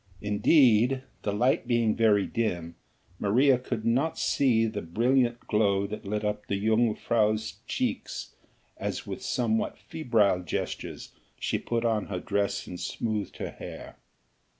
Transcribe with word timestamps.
Indeed 0.23 1.03
the 1.21 1.31
light 1.31 1.67
being 1.67 1.95
very 1.95 2.25
dim 2.25 2.73
Maria 3.19 3.59
could 3.59 3.85
not 3.85 4.17
see 4.17 4.65
the 4.65 4.81
brilliant 4.81 5.41
glow 5.41 5.85
that 5.85 6.05
lit 6.07 6.25
up 6.25 6.47
the 6.47 6.59
jongejuffrouw's 6.59 7.57
cheeks 7.67 8.33
as 8.77 9.05
with 9.05 9.21
somewhat 9.21 9.77
febrile 9.77 10.41
gestures 10.41 11.11
she 11.39 11.59
put 11.59 11.85
on 11.85 12.07
her 12.07 12.19
dress 12.19 12.65
and 12.65 12.79
smoothed 12.79 13.37
her 13.37 13.51
hair. 13.51 13.95